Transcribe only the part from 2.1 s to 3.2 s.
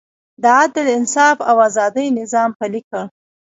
نظام پلی کړ.